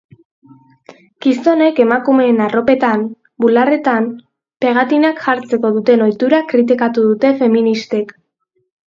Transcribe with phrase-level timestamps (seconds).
[1.23, 3.03] Gizonek emakumeen arropetan,
[3.45, 4.07] bularretan,
[4.65, 8.15] pegatinak jartzeko duten ohitura kritikatu dute feministek.